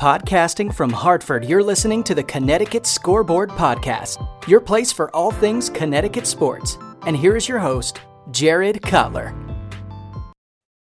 [0.00, 5.68] Podcasting from Hartford, you're listening to the Connecticut Scoreboard Podcast, your place for all things
[5.68, 6.78] Connecticut sports.
[7.04, 8.00] And here is your host,
[8.30, 9.34] Jared Cutler.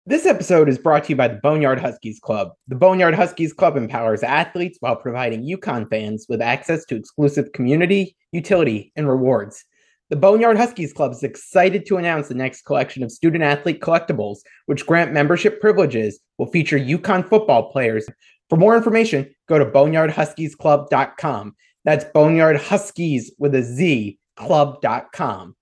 [0.05, 2.51] This episode is brought to you by the Boneyard Huskies Club.
[2.69, 8.14] The Boneyard Huskies Club empowers athletes while providing UConn fans with access to exclusive community,
[8.33, 9.64] utility, and rewards.
[10.11, 14.41] The Boneyard Huskies Club is excited to announce the next collection of student athlete collectibles,
[14.67, 18.07] which grant membership privileges, will feature UConn football players
[18.49, 21.54] for more information, go to boneyardhuskiesclub.com.
[21.85, 25.57] That's Boneyard Huskies with a Z club.com.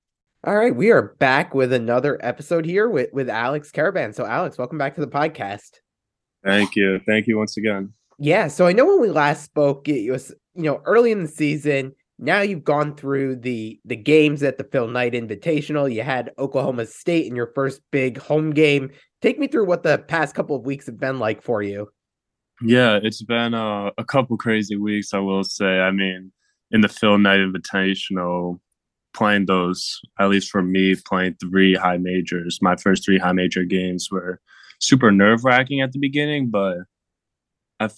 [0.46, 4.14] All right, we are back with another episode here with, with Alex Karaban.
[4.14, 5.70] So, Alex, welcome back to the podcast.
[6.44, 7.00] Thank you.
[7.06, 7.94] Thank you once again.
[8.18, 8.48] Yeah.
[8.48, 11.94] So, I know when we last spoke, it was, you know, early in the season.
[12.18, 15.92] Now you've gone through the the games at the Phil Knight Invitational.
[15.92, 18.90] You had Oklahoma State in your first big home game.
[19.20, 21.88] Take me through what the past couple of weeks have been like for you.
[22.62, 25.80] Yeah, it's been uh, a couple crazy weeks, I will say.
[25.80, 26.32] I mean,
[26.70, 28.60] in the Phil Knight Invitational,
[29.12, 33.64] playing those, at least for me, playing three high majors, my first three high major
[33.64, 34.40] games were
[34.80, 36.78] super nerve wracking at the beginning, but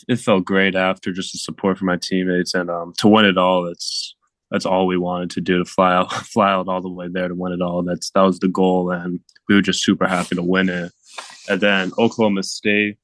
[0.09, 3.39] it felt great after just the support from my teammates and um, to win it
[3.39, 3.65] all.
[3.65, 4.15] That's
[4.51, 7.29] that's all we wanted to do to fly out, fly out all the way there
[7.29, 7.83] to win it all.
[7.83, 10.93] That's that was the goal, and we were just super happy to win it.
[11.49, 12.99] And then Oklahoma State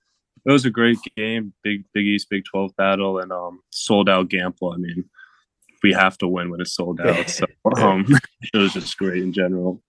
[0.45, 4.29] it was a great game, big Big East Big Twelve battle, and um, sold out
[4.29, 4.75] Gampel.
[4.75, 5.05] I mean,
[5.83, 7.29] we have to win when it's sold out.
[7.29, 8.07] So um,
[8.55, 9.83] it was just great in general.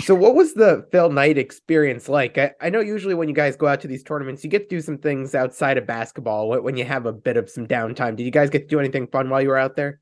[0.00, 2.38] So, what was the Phil Knight experience like?
[2.38, 4.76] I, I know usually when you guys go out to these tournaments, you get to
[4.76, 8.16] do some things outside of basketball when you have a bit of some downtime.
[8.16, 10.00] Did you guys get to do anything fun while you were out there?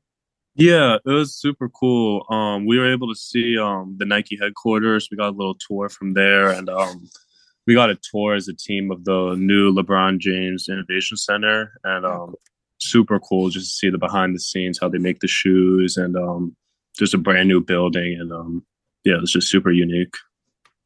[0.55, 2.25] Yeah, it was super cool.
[2.29, 5.09] Um, we were able to see um, the Nike headquarters.
[5.11, 7.09] We got a little tour from there, and um,
[7.65, 12.05] we got a tour as a team of the new LeBron James Innovation Center, and
[12.05, 12.35] oh, um,
[12.79, 16.15] super cool just to see the behind the scenes how they make the shoes, and
[16.17, 16.55] um,
[16.97, 18.65] just a brand new building, and um,
[19.03, 20.15] yeah, it's just super unique.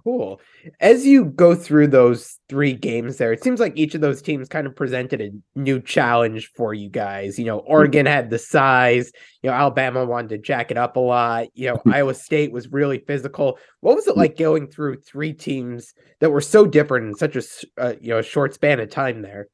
[0.08, 0.40] Cool.
[0.80, 4.48] As you go through those three games there, it seems like each of those teams
[4.48, 7.38] kind of presented a new challenge for you guys.
[7.38, 11.02] You know, Oregon had the size, you know, Alabama wanted to jack it up a
[11.02, 11.48] lot.
[11.56, 13.60] You know, Iowa State was really physical.
[13.82, 17.44] What was it like going through three teams that were so different in such a,
[17.78, 19.50] uh, you know, a short span of time there?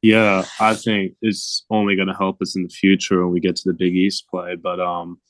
[0.00, 3.56] Yeah, I think it's only going to help us in the future when we get
[3.56, 4.56] to the Big East play.
[4.56, 5.20] But um,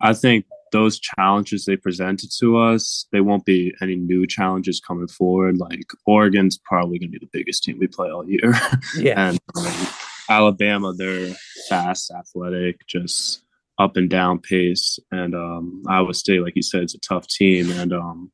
[0.00, 5.08] I think those challenges they presented to us, they won't be any new challenges coming
[5.08, 5.58] forward.
[5.58, 8.54] Like Oregon's probably going to be the biggest team we play all year.
[8.96, 9.28] Yeah.
[9.28, 9.86] and um,
[10.28, 11.34] Alabama, they're
[11.68, 13.42] fast, athletic, just
[13.78, 14.98] up and down pace.
[15.10, 17.70] And um, Iowa State, like you said, it's a tough team.
[17.70, 18.32] And um,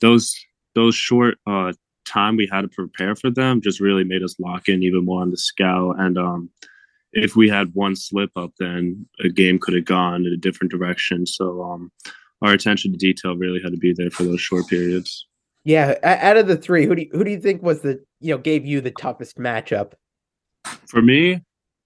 [0.00, 0.34] those
[0.74, 1.72] those short uh,
[2.06, 5.22] time we had to prepare for them just really made us lock in even more
[5.22, 5.96] on the scout.
[5.98, 6.50] And um,
[7.12, 10.70] if we had one slip up, then a game could have gone in a different
[10.70, 11.26] direction.
[11.26, 11.92] So um,
[12.40, 15.26] our attention to detail really had to be there for those short periods.
[15.64, 18.34] Yeah, out of the three, who do you, who do you think was the you
[18.34, 19.92] know gave you the toughest matchup?
[20.88, 21.40] For me,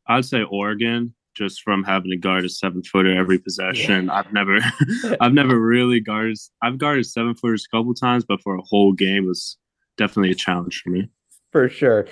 [0.06, 4.06] I'd say Oregon, just from having to guard a seven footer every possession.
[4.06, 4.14] Yeah.
[4.14, 4.58] I've never,
[5.20, 6.38] I've never really guarded.
[6.62, 9.58] I've guarded seven footers a couple times, but for a whole game was
[9.98, 11.08] definitely a challenge for me.
[11.52, 12.06] For sure.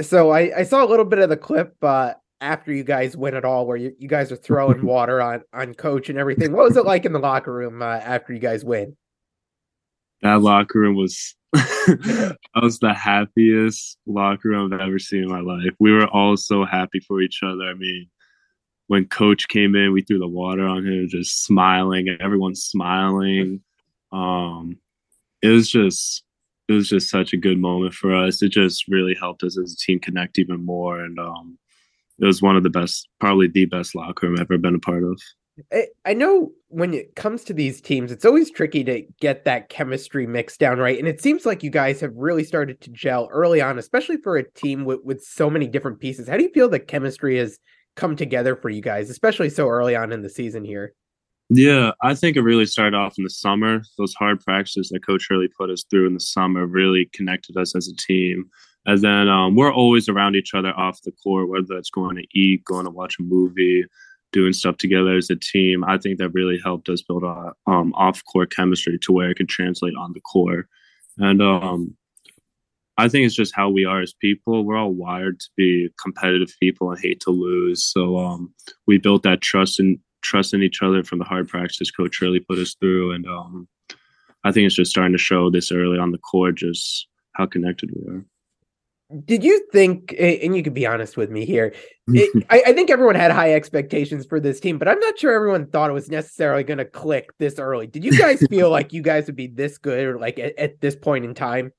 [0.00, 3.34] So I, I saw a little bit of the clip, uh, after you guys win
[3.34, 6.52] it all, where you, you guys are throwing water on on coach and everything.
[6.52, 8.96] What was it like in the locker room uh, after you guys win?
[10.22, 15.40] That locker room was that was the happiest locker room I've ever seen in my
[15.40, 15.74] life.
[15.78, 17.64] We were all so happy for each other.
[17.64, 18.08] I mean,
[18.88, 23.60] when coach came in, we threw the water on him, just smiling, and everyone's smiling.
[24.12, 24.78] Um,
[25.42, 26.24] it was just
[26.68, 28.42] it was just such a good moment for us.
[28.42, 31.58] It just really helped us as a team connect even more, and um,
[32.18, 34.80] it was one of the best, probably the best locker room I've ever been a
[34.80, 35.20] part of.
[36.04, 40.26] I know when it comes to these teams, it's always tricky to get that chemistry
[40.26, 40.98] mix down right.
[40.98, 44.36] And it seems like you guys have really started to gel early on, especially for
[44.36, 46.28] a team with, with so many different pieces.
[46.28, 47.58] How do you feel the chemistry has
[47.94, 50.92] come together for you guys, especially so early on in the season here?
[51.50, 53.82] Yeah, I think it really started off in the summer.
[53.96, 57.76] Those hard practices that Coach really put us through in the summer really connected us
[57.76, 58.46] as a team.
[58.86, 62.26] And then um, we're always around each other off the court, whether it's going to
[62.38, 63.84] eat, going to watch a movie,
[64.32, 65.84] doing stuff together as a team.
[65.84, 69.36] I think that really helped us build a um, off court chemistry to where it
[69.36, 70.68] can translate on the court.
[71.18, 71.96] And um,
[72.98, 74.64] I think it's just how we are as people.
[74.64, 77.84] We're all wired to be competitive people and hate to lose.
[77.84, 78.52] So um,
[78.86, 82.40] we built that trust and trust in each other from the hard practice coach really
[82.40, 83.12] put us through.
[83.12, 83.68] And um,
[84.42, 87.90] I think it's just starting to show this early on the court, just how connected
[87.94, 88.24] we are.
[89.24, 91.74] Did you think and you can be honest with me here
[92.08, 95.32] it, I, I, think everyone had high expectations for this team but i'm not sure
[95.32, 97.86] everyone thought it was necessarily going to click this early.
[97.86, 100.80] Did you guys feel like you guys would be this good or like at, at,
[100.80, 101.72] this point in time?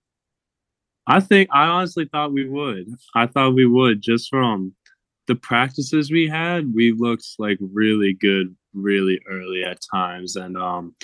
[1.07, 2.87] I think i honestly thought we would.
[3.13, 4.73] I thought we would just from
[5.27, 10.95] the practices we had we looked like really good really early at times and um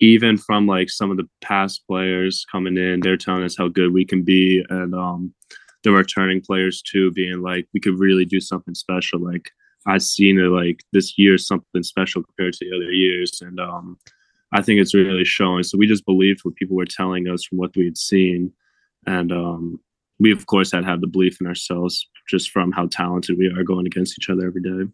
[0.00, 3.92] even from like some of the past players coming in, they're telling us how good
[3.92, 5.34] we can be, and um,
[5.82, 9.20] the returning players too, being like we could really do something special.
[9.20, 9.50] Like
[9.86, 13.98] I've seen it like this year something special compared to the other years, and um,
[14.52, 15.62] I think it's really showing.
[15.62, 18.52] So we just believed what people were telling us from what we had seen,
[19.06, 19.80] and um,
[20.18, 23.64] we of course had had the belief in ourselves just from how talented we are
[23.64, 24.90] going against each other every day.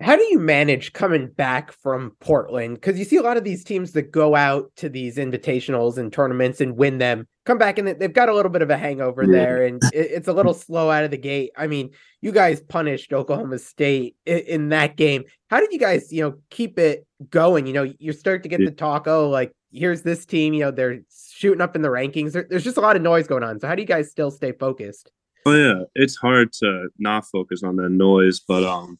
[0.00, 2.76] How do you manage coming back from Portland?
[2.76, 6.12] Because you see a lot of these teams that go out to these invitationals and
[6.12, 9.26] tournaments and win them, come back and they've got a little bit of a hangover
[9.26, 11.50] there, and it's a little slow out of the gate.
[11.56, 11.90] I mean,
[12.22, 15.24] you guys punished Oklahoma State in that game.
[15.50, 17.66] How did you guys, you know, keep it going?
[17.66, 20.70] You know, you start to get the talk, oh, like here's this team, you know,
[20.70, 22.32] they're shooting up in the rankings.
[22.48, 23.60] there's just a lot of noise going on.
[23.60, 25.10] So how do you guys still stay focused?
[25.44, 28.98] Oh yeah, it's hard to not focus on that noise, but um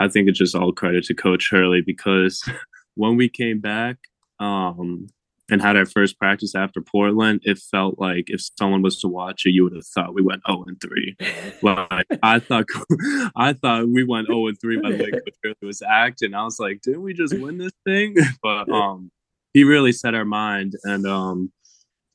[0.00, 2.42] I think it's just all credit to Coach Hurley because
[2.94, 3.98] when we came back
[4.40, 5.08] um,
[5.50, 9.44] and had our first practice after Portland, it felt like if someone was to watch
[9.44, 11.16] it, you would have thought we went 0 and 3.
[11.62, 12.64] Like I thought
[13.36, 16.34] I thought we went 0 and 3 by the way Coach Hurley was acting.
[16.34, 18.16] I was like, didn't we just win this thing?
[18.42, 19.10] But um
[19.52, 21.52] he really set our mind and um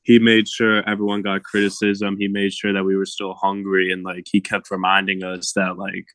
[0.02, 2.16] he made sure everyone got criticism.
[2.18, 5.78] He made sure that we were still hungry and like he kept reminding us that
[5.78, 6.06] like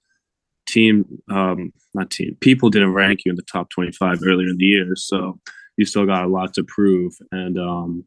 [0.68, 4.66] team, um, not team, people didn't rank you in the top 25 earlier in the
[4.66, 4.96] year.
[4.96, 5.40] So
[5.78, 7.14] you still got a lot to prove.
[7.32, 8.06] And um,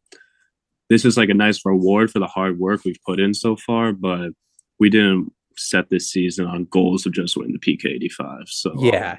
[0.90, 3.92] this is like a nice reward for the hard work we've put in so far,
[3.92, 4.30] but
[4.78, 8.42] we didn't set this season on goals of just winning the PK 85.
[8.46, 9.18] So yeah, um,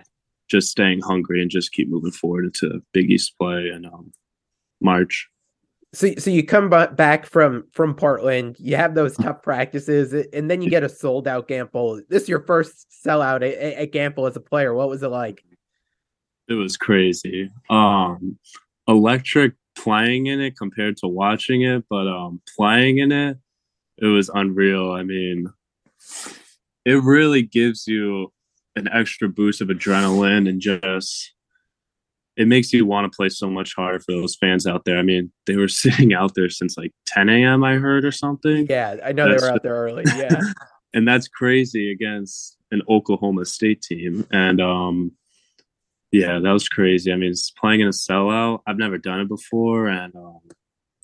[0.50, 4.12] just staying hungry and just keep moving forward into Big East play and um,
[4.82, 5.28] March
[5.96, 10.62] so so you come back from from Portland, you have those tough practices, and then
[10.62, 12.02] you get a sold out Gampel.
[12.10, 14.74] This is your first sellout at, at Gampel as a player.
[14.74, 15.44] What was it like?
[16.48, 17.50] It was crazy.
[17.70, 18.38] Um,
[18.88, 23.38] electric playing in it compared to watching it, but um, playing in it,
[23.98, 24.92] it was unreal.
[24.92, 25.48] I mean,
[26.84, 28.32] it really gives you
[28.76, 31.35] an extra boost of adrenaline and just
[32.38, 34.98] it makes you want to play so much harder for those fans out there.
[34.98, 37.64] I mean, they were sitting out there since like 10 a.m.
[37.64, 38.68] I heard or something.
[38.70, 40.04] Yeah, I know that's they were out there early.
[40.16, 40.40] Yeah,
[40.94, 44.28] and that's crazy against an Oklahoma State team.
[44.32, 45.12] And um,
[46.12, 47.12] yeah, that was crazy.
[47.12, 48.62] I mean, it's playing in a sellout.
[48.68, 50.40] I've never done it before, and um,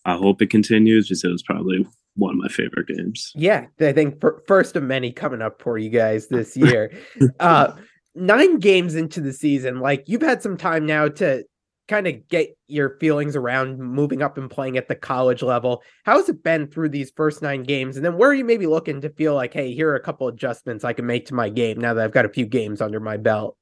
[0.06, 1.86] I hope it continues because it was probably
[2.16, 3.32] one of my favorite games.
[3.36, 6.92] Yeah, I think first of many coming up for you guys this year.
[7.40, 7.74] uh,
[8.16, 11.44] nine games into the season, like you've had some time now to
[11.88, 15.84] kind of get your feelings around moving up and playing at the college level.
[16.06, 17.98] How has it been through these first nine games?
[17.98, 20.28] And then where are you maybe looking to feel like, hey, here are a couple
[20.28, 23.00] adjustments I can make to my game now that I've got a few games under
[23.00, 23.58] my belt?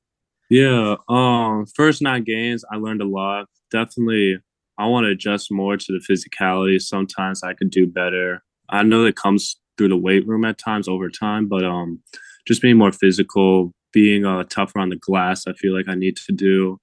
[0.49, 3.47] Yeah, um, first nine games, I learned a lot.
[3.71, 4.39] Definitely,
[4.77, 6.81] I want to adjust more to the physicality.
[6.81, 8.43] Sometimes I could do better.
[8.69, 11.99] I know it comes through the weight room at times over time, but um,
[12.47, 15.47] just being more physical, being uh, tougher on the glass.
[15.47, 16.79] I feel like I need to do,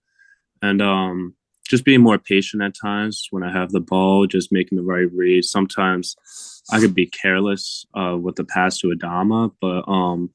[0.63, 1.35] and um,
[1.69, 5.11] just being more patient at times when I have the ball, just making the right
[5.13, 5.45] read.
[5.45, 6.17] Sometimes
[6.71, 10.31] I could be careless uh, with the pass to Adama, but um,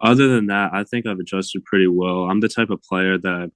[0.00, 2.24] other than that, I think I've adjusted pretty well.
[2.24, 3.52] I'm the type of player that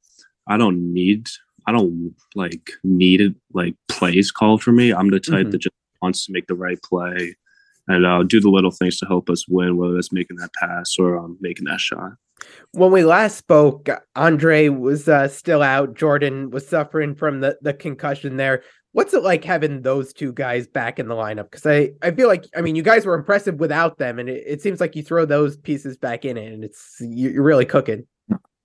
[0.46, 1.28] I don't need.
[1.66, 4.92] I don't like needed like plays called for me.
[4.92, 5.50] I'm the type mm-hmm.
[5.50, 7.35] that just wants to make the right play
[7.88, 10.96] and uh, do the little things to help us win, whether that's making that pass
[10.99, 12.12] or um, making that shot.
[12.72, 15.94] When we last spoke, Andre was uh, still out.
[15.94, 18.62] Jordan was suffering from the, the concussion there.
[18.92, 21.50] What's it like having those two guys back in the lineup?
[21.50, 24.42] Because I, I feel like, I mean, you guys were impressive without them, and it,
[24.46, 28.06] it seems like you throw those pieces back in it, and it's you're really cooking.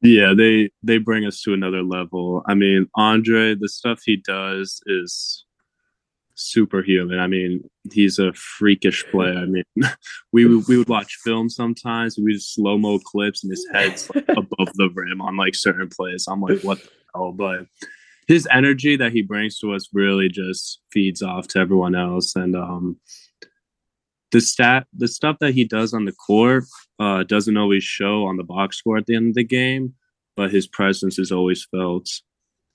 [0.01, 2.43] Yeah, they they bring us to another level.
[2.47, 5.45] I mean, Andre, the stuff he does is
[6.35, 7.19] superhuman.
[7.19, 9.37] I mean, he's a freakish player.
[9.37, 9.63] I mean,
[10.31, 12.17] we we would watch film sometimes.
[12.17, 15.89] We just slow mo clips, and his head's like above the rim on like certain
[15.89, 16.25] plays.
[16.27, 17.31] I'm like, what the hell?
[17.31, 17.65] But
[18.27, 22.55] his energy that he brings to us really just feeds off to everyone else, and
[22.55, 22.97] um,
[24.31, 26.63] the stat, the stuff that he does on the court
[26.99, 29.93] uh, doesn't always show on the box score at the end of the game,
[30.35, 32.09] but his presence is always felt.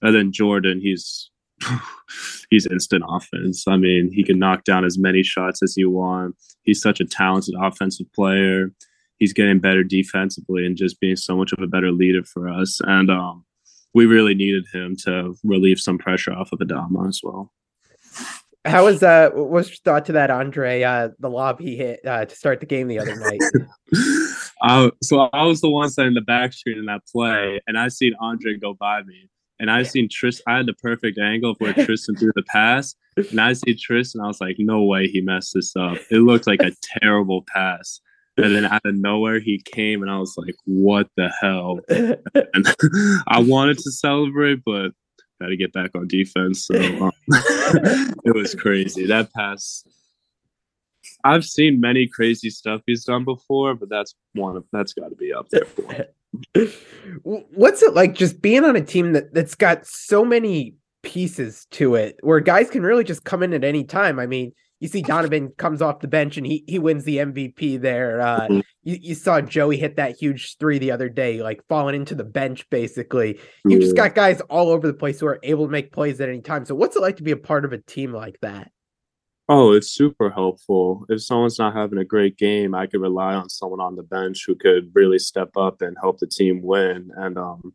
[0.02, 1.30] And then Jordan, he's
[2.50, 3.64] he's instant offense.
[3.66, 6.36] I mean, he can knock down as many shots as you want.
[6.62, 8.72] He's such a talented offensive player.
[9.18, 12.80] He's getting better defensively and just being so much of a better leader for us.
[12.84, 13.44] And um,
[13.94, 17.52] we really needed him to relieve some pressure off of Adama as well.
[18.66, 22.24] How was uh what's your thought to that Andre uh the lob he hit uh,
[22.24, 23.40] to start the game the other night?
[24.62, 27.78] uh, so I was the one sitting in the back screen in that play, and
[27.78, 30.44] I seen Andre go by me, and I seen Tristan.
[30.46, 34.20] I had the perfect angle for Tristan through the pass, and I see Tristan.
[34.20, 35.98] I was like, no way he messed this up.
[36.10, 38.00] It looked like a terrible pass.
[38.38, 42.66] And then out of nowhere, he came, and I was like, "What the hell?" and
[43.28, 44.90] I wanted to celebrate, but
[45.40, 46.66] had to get back on defense.
[46.66, 47.12] So um,
[48.24, 49.06] it was crazy.
[49.06, 49.84] That pass.
[51.24, 55.16] I've seen many crazy stuff he's done before, but that's one of that's got to
[55.16, 56.06] be up there for
[57.22, 61.94] What's it like just being on a team that that's got so many pieces to
[61.94, 64.18] it, where guys can really just come in at any time?
[64.18, 67.80] I mean, you see Donovan comes off the bench and he he wins the MVP
[67.80, 68.20] there.
[68.20, 68.60] Uh, mm-hmm.
[68.82, 72.24] you, you saw Joey hit that huge three the other day, like falling into the
[72.24, 73.40] bench basically.
[73.64, 76.28] You've just got guys all over the place who are able to make plays at
[76.28, 76.64] any time.
[76.64, 78.70] So what's it like to be a part of a team like that?
[79.48, 81.06] Oh, it's super helpful.
[81.08, 84.44] If someone's not having a great game, I could rely on someone on the bench
[84.46, 87.10] who could really step up and help the team win.
[87.16, 87.72] And um,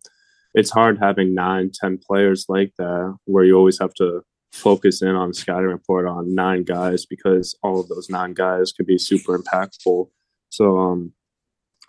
[0.54, 5.16] it's hard having nine, ten players like that, where you always have to focus in
[5.16, 9.38] on scouting report on nine guys because all of those nine guys could be super
[9.40, 10.10] impactful.
[10.50, 11.14] So, um,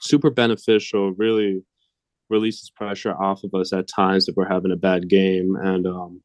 [0.01, 1.12] super beneficial.
[1.12, 1.65] Really
[2.31, 6.23] releases pressure off of us at times if we're having a bad game, and um,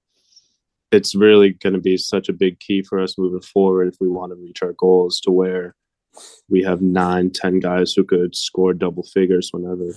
[0.92, 4.08] it's really going to be such a big key for us moving forward if we
[4.08, 5.76] want to reach our goals to where
[6.50, 9.94] we have nine, ten guys who could score double figures whenever.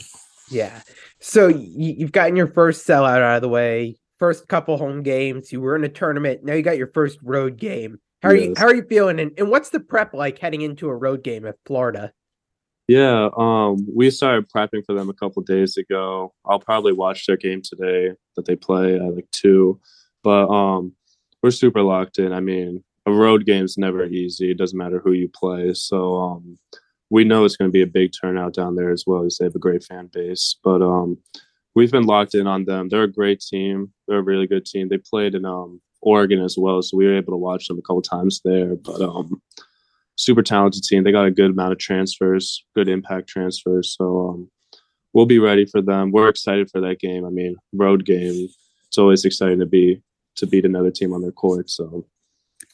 [0.51, 0.83] Yeah.
[1.21, 5.53] So you've gotten your first sellout out of the way first couple home games.
[5.53, 6.45] You were in a tournament.
[6.45, 7.99] Now you got your first road game.
[8.23, 8.39] How yes.
[8.39, 8.55] are you?
[8.57, 9.19] How are you feeling?
[9.19, 12.13] And, and what's the prep like heading into a road game at Florida?
[12.87, 16.35] Yeah, um, we started prepping for them a couple days ago.
[16.45, 19.81] I'll probably watch their game today that they play at like two,
[20.23, 20.93] but um,
[21.43, 22.33] we're super locked in.
[22.33, 24.51] I mean, a road game's never easy.
[24.51, 25.73] It doesn't matter who you play.
[25.75, 26.59] So um,
[27.09, 29.25] we know it's going to be a big turnout down there as well.
[29.25, 31.19] As they have a great fan base, but um,
[31.75, 32.89] we've been locked in on them.
[32.89, 33.93] They're a great team.
[34.07, 34.89] They're a really good team.
[34.89, 37.83] They played in um, Oregon as well, so we were able to watch them a
[37.83, 38.77] couple times there.
[38.77, 39.41] But um,
[40.17, 41.03] super talented team.
[41.03, 43.97] They got a good amount of transfers, good impact transfers.
[43.99, 44.51] So um,
[45.13, 46.13] we'll be ready for them.
[46.13, 47.25] We're excited for that game.
[47.25, 48.49] I mean, road game.
[48.89, 50.03] It's always exciting to be
[50.41, 51.71] to beat another team on their court.
[51.71, 52.07] So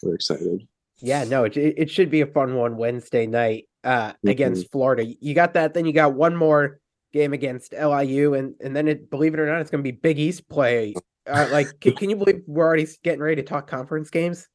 [0.02, 0.66] we're excited.
[0.98, 4.28] Yeah, no, it, it should be a fun one Wednesday night uh, mm-hmm.
[4.28, 5.04] against Florida.
[5.04, 5.74] You got that.
[5.74, 6.80] Then you got one more
[7.12, 9.96] game against LIU, and and then it, believe it or not, it's going to be
[9.96, 10.94] Big East play.
[11.26, 14.46] Uh, like, can, can, you believe we're already getting ready to talk conference games?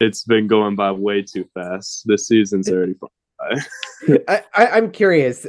[0.00, 2.02] It's been going by way too fast.
[2.06, 3.08] This season's already by.
[4.28, 5.46] I, I, am curious.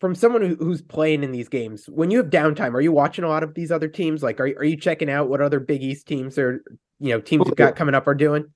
[0.00, 3.24] From someone who, who's playing in these games, when you have downtime, are you watching
[3.24, 4.22] a lot of these other teams?
[4.22, 6.62] Like, are are you checking out what other Big East teams are,
[6.98, 8.46] you know, teams you've got coming up are doing?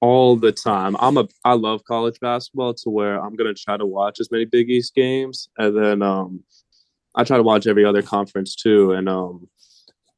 [0.00, 0.96] all the time.
[1.00, 4.44] I'm a I love college basketball to where I'm gonna try to watch as many
[4.44, 6.44] Big East games, and then um,
[7.14, 9.48] I try to watch every other conference too, and um,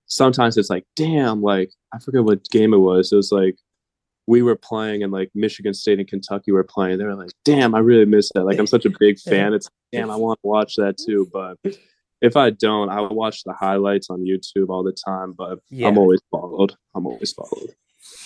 [0.06, 3.12] sometimes it's like, damn, like I forget what game it was.
[3.12, 3.56] It was like
[4.28, 6.98] we were playing and like Michigan State and Kentucky were playing.
[6.98, 8.44] They were like, damn, I really miss that.
[8.44, 9.54] Like I'm such a big fan.
[9.54, 11.26] It's like, damn, I want to watch that too.
[11.32, 11.56] But
[12.20, 15.32] if I don't, I watch the highlights on YouTube all the time.
[15.32, 15.88] But yeah.
[15.88, 16.74] I'm always followed.
[16.94, 17.74] I'm always followed.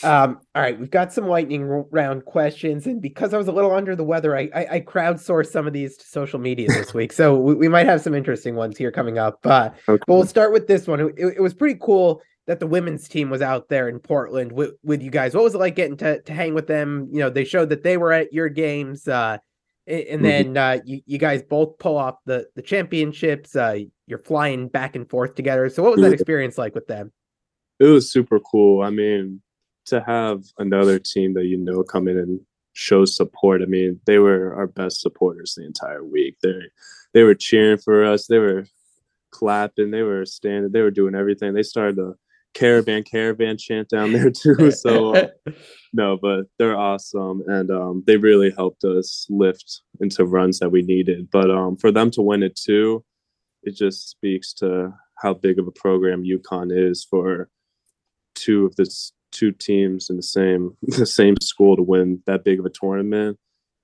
[0.02, 3.72] Um, all right, we've got some lightning round questions, and because I was a little
[3.72, 7.12] under the weather, I I, I crowdsourced some of these to social media this week,
[7.12, 9.38] so we, we, might have some interesting ones here coming up.
[9.44, 10.02] Uh, okay.
[10.06, 11.00] But we'll start with this one.
[11.00, 14.74] It, it, was pretty cool that the women's team was out there in Portland with,
[14.84, 15.34] with you guys.
[15.34, 17.08] What was it like getting to to hang with them?
[17.10, 19.38] You know, they showed that they were at your games, uh,
[19.86, 20.22] and mm-hmm.
[20.22, 23.56] then uh, you you guys both pull off the the championships.
[23.56, 25.68] Uh, you're flying back and forth together.
[25.68, 27.12] So, what was that experience like with them?
[27.80, 28.82] It was super cool.
[28.82, 29.42] I mean
[29.86, 32.40] to have another team that you know come in and
[32.72, 33.62] show support.
[33.62, 36.36] I mean, they were our best supporters the entire week.
[36.42, 36.54] They
[37.12, 38.26] they were cheering for us.
[38.26, 38.66] They were
[39.30, 39.90] clapping.
[39.90, 40.72] They were standing.
[40.72, 41.52] They were doing everything.
[41.52, 42.14] They started the
[42.54, 44.70] Karaban Karaban chant down there too.
[44.70, 45.28] So uh,
[45.92, 50.82] no, but they're awesome, and um, they really helped us lift into runs that we
[50.82, 51.28] needed.
[51.30, 53.04] But um, for them to win it too,
[53.62, 57.48] it just speaks to how big of a program UConn is for
[58.34, 62.58] two of this two teams in the same the same school to win that big
[62.58, 63.38] of a tournament.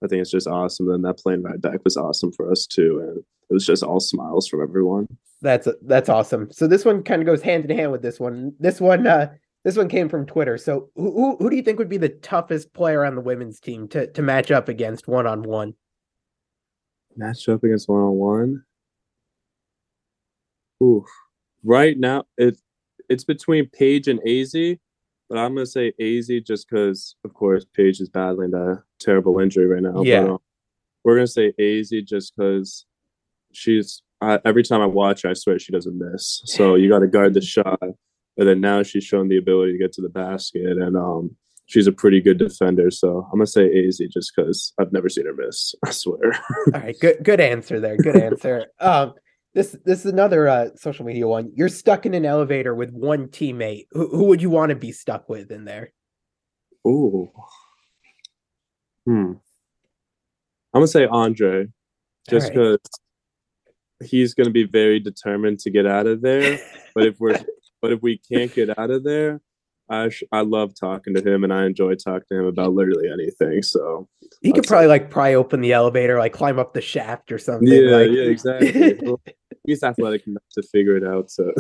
[0.05, 0.91] I think it's just awesome.
[0.91, 4.01] And that plane ride back was awesome for us too, and it was just all
[4.01, 5.09] smiles from everyone.
[5.41, 6.51] That's that's awesome.
[6.51, 8.55] So this one kind of goes hand in hand with this one.
[8.59, 9.33] This one, uh,
[9.65, 10.59] this one came from Twitter.
[10.59, 13.87] So who who do you think would be the toughest player on the women's team
[13.89, 15.75] to to match up against one on one?
[17.17, 18.65] Match up against one on one.
[20.83, 21.05] Ooh,
[21.63, 22.57] right now it
[23.09, 24.53] it's between Paige and Az,
[25.29, 29.67] but I'm gonna say Az just because, of course, Paige is battling a terrible injury
[29.67, 30.03] right now.
[30.03, 30.39] Yeah, but, um,
[31.05, 32.87] we're gonna say Az just because
[33.53, 36.43] she's uh, every time I watch her, I swear she doesn't miss.
[36.45, 39.79] So you got to guard the shot, and then now she's shown the ability to
[39.79, 42.91] get to the basket, and um, she's a pretty good defender.
[42.91, 45.75] So I'm gonna say Az just because I've never seen her miss.
[45.85, 46.33] I swear.
[46.75, 47.97] All right, good good answer there.
[47.97, 48.67] Good answer.
[48.81, 49.15] um,
[49.55, 51.53] this this is another uh, social media one.
[51.55, 53.87] You're stuck in an elevator with one teammate.
[53.93, 55.93] Who, who would you want to be stuck with in there?
[56.87, 57.31] Ooh.
[59.05, 59.33] Hmm.
[60.75, 61.69] I'm gonna say Andre,
[62.29, 62.79] just right.
[64.05, 66.59] He's gonna be very determined to get out of there.
[66.95, 67.39] but if we're
[67.83, 69.41] but if we can't get out of there,
[69.91, 73.09] I sh- I love talking to him and I enjoy talking to him about literally
[73.11, 73.63] anything.
[73.63, 74.09] So
[74.43, 77.69] He could probably like pry open the elevator, like climb up the shaft or something.
[77.69, 78.99] yeah, like- yeah, exactly.
[79.03, 79.21] Well,
[79.65, 81.31] he's athletic enough to figure it out.
[81.31, 81.53] So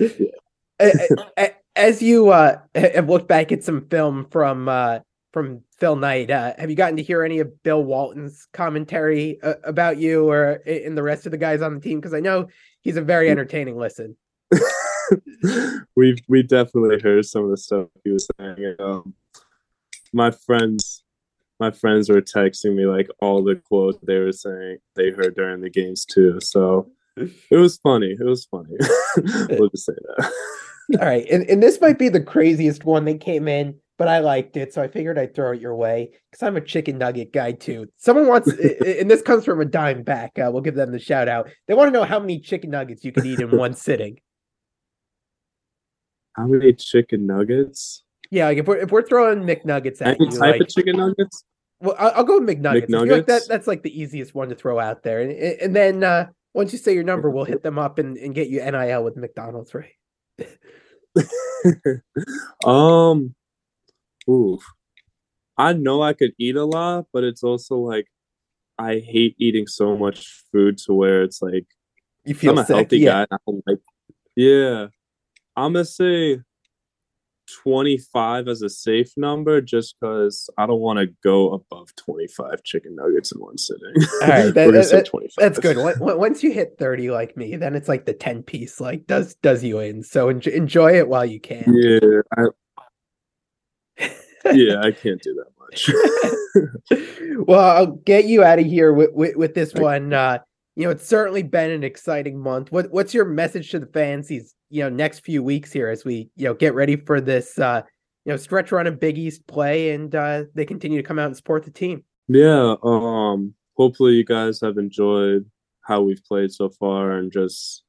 [0.80, 5.00] a- As you uh, have looked back at some film from uh,
[5.32, 9.54] from Phil Knight, uh, have you gotten to hear any of Bill Walton's commentary uh,
[9.64, 12.00] about you or in the rest of the guys on the team?
[12.00, 12.48] Because I know
[12.80, 14.16] he's a very entertaining listen.
[15.96, 18.74] we we definitely heard some of the stuff he was saying.
[18.80, 19.14] Um,
[20.12, 21.04] my friends,
[21.58, 25.60] my friends were texting me like all the quotes they were saying they heard during
[25.60, 26.40] the games too.
[26.40, 28.16] So it was funny.
[28.18, 28.76] It was funny.
[29.50, 30.32] we'll just say that.
[30.98, 34.20] All right, and, and this might be the craziest one that came in, but I
[34.20, 37.34] liked it, so I figured I'd throw it your way because I'm a chicken nugget
[37.34, 37.86] guy too.
[37.98, 40.38] Someone wants, and this comes from a dime back.
[40.38, 41.50] Uh, we'll give them the shout out.
[41.68, 44.18] They want to know how many chicken nuggets you can eat in one sitting.
[46.36, 48.04] How many chicken nuggets?
[48.30, 50.96] Yeah, like if we're if we're throwing McNuggets at Any you, type like, of chicken
[50.96, 51.44] nuggets?
[51.80, 52.86] well, I'll, I'll go with McNuggets.
[52.86, 53.48] Feel like that McNuggets?
[53.48, 56.78] that's like the easiest one to throw out there, and and then uh, once you
[56.78, 59.92] say your number, we'll hit them up and, and get you NIL with McDonald's, right?
[62.64, 63.34] um,
[64.28, 64.62] oof.
[65.56, 68.06] I know I could eat a lot, but it's also like
[68.78, 71.66] I hate eating so much food to where it's like
[72.24, 73.26] You feel I'm a sick, healthy yeah.
[73.30, 73.34] guy.
[73.34, 73.78] I don't like.
[74.36, 74.86] Yeah,
[75.56, 76.40] I'm gonna say
[77.64, 82.94] 25 as a safe number, just because I don't want to go above 25 chicken
[82.94, 83.92] nuggets in one sitting.
[84.22, 85.30] All right, that- that- 25.
[85.36, 85.76] That's good.
[85.76, 89.06] On- on- Once you hit 30 like me, then it's like the 10 piece, like
[89.06, 90.02] does does you in.
[90.04, 91.64] So enjoy, enjoy it while you can.
[91.74, 92.44] Yeah, I,
[94.52, 97.46] yeah, I can't do that much.
[97.46, 100.12] well, I'll get you out of here with, with, with this one.
[100.12, 100.38] Uh,
[100.76, 102.72] you know, it's certainly been an exciting month.
[102.72, 106.04] What what's your message to the fans these, you know, next few weeks here as
[106.04, 107.82] we, you know, get ready for this uh,
[108.24, 111.26] you know, stretch run of Big East play and uh they continue to come out
[111.26, 112.04] and support the team.
[112.28, 115.46] Yeah, um hopefully you guys have enjoyed
[115.82, 117.82] how we've played so far and just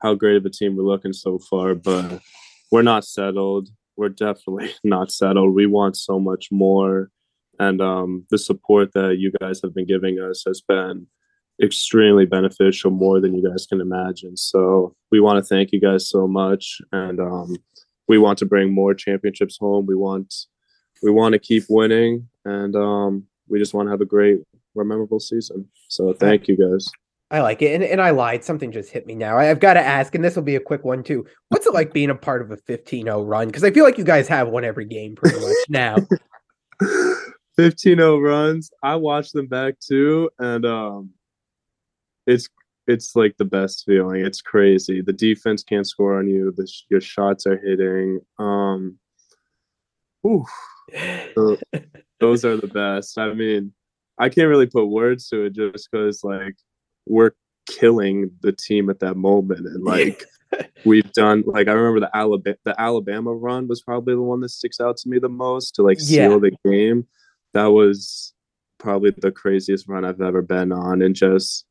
[0.00, 2.20] how great of a team we're looking so far, but
[2.70, 3.68] we're not settled.
[4.00, 5.54] We're definitely not settled.
[5.54, 7.10] We want so much more
[7.58, 11.06] and um the support that you guys have been giving us has been
[11.62, 14.34] extremely beneficial more than you guys can imagine.
[14.38, 17.56] So we want to thank you guys so much and um
[18.08, 19.84] we want to bring more championships home.
[19.84, 20.34] We want
[21.02, 24.38] we want to keep winning and um we just want to have a great
[24.74, 25.68] memorable season.
[25.88, 26.88] So thank you guys.
[27.30, 27.74] I like it.
[27.74, 28.42] And, and I lied.
[28.42, 29.36] Something just hit me now.
[29.38, 31.24] I- I've got to ask, and this will be a quick one too.
[31.48, 33.46] What's it like being a part of a 15 0 run?
[33.46, 35.96] Because I feel like you guys have one every game pretty much now.
[37.58, 38.70] 15-0 runs.
[38.82, 41.10] I watched them back too and um
[42.26, 42.48] it's
[42.86, 44.24] it's like the best feeling.
[44.24, 45.02] It's crazy.
[45.02, 46.52] The defense can't score on you.
[46.56, 48.20] The your shots are hitting.
[48.38, 48.98] Um
[50.22, 50.46] whew.
[52.20, 53.18] Those are the best.
[53.18, 53.72] I mean,
[54.18, 56.56] I can't really put words to it just because like
[57.06, 57.32] we're
[57.68, 60.24] killing the team at that moment, and like
[60.84, 61.42] we've done.
[61.46, 64.96] Like I remember the Alabama the Alabama run was probably the one that sticks out
[64.98, 66.38] to me the most to like seal Yeah.
[66.38, 67.06] the game.
[67.54, 68.32] That was
[68.78, 71.64] probably the craziest run I've ever been on, and just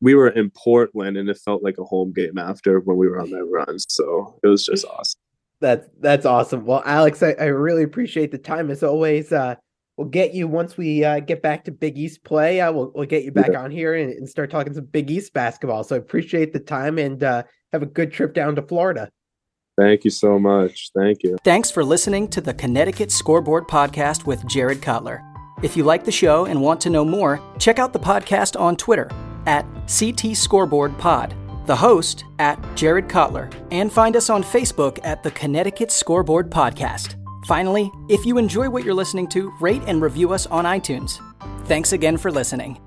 [0.00, 3.20] we were in Portland, and it felt like a home game after when we were
[3.20, 3.78] on that run.
[3.88, 5.20] So it was just awesome.
[5.60, 6.66] That's that's awesome.
[6.66, 9.32] Well, Alex, I, I really appreciate the time as always.
[9.32, 9.54] Uh,
[9.96, 12.60] we'll get you once we uh, get back to Big East play.
[12.60, 15.32] Uh, we'll we'll get you back on here and, and start talking some Big East
[15.32, 15.84] basketball.
[15.84, 19.10] So I appreciate the time and uh, have a good trip down to Florida.
[19.76, 20.90] Thank you so much.
[20.94, 21.36] Thank you.
[21.44, 25.20] Thanks for listening to the Connecticut Scoreboard Podcast with Jared Cutler.
[25.62, 28.76] If you like the show and want to know more, check out the podcast on
[28.76, 29.10] Twitter
[29.46, 31.34] at CT Scoreboard Pod.
[31.66, 37.23] the host at Jared Cutler, and find us on Facebook at the Connecticut Scoreboard Podcast.
[37.44, 41.20] Finally, if you enjoy what you're listening to, rate and review us on iTunes.
[41.66, 42.78] Thanks again for listening.